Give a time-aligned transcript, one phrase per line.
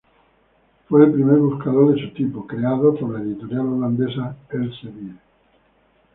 [0.89, 5.17] Fue el primer buscador de su tipo, creado por la editorial holandesa Elsevier.